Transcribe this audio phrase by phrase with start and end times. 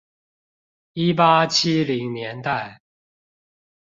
[0.93, 2.81] 一八七零年代